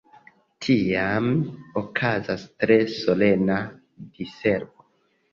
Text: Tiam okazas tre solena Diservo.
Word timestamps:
Tiam 0.67 1.25
okazas 1.81 2.45
tre 2.63 2.77
solena 2.93 3.59
Diservo. 4.17 4.87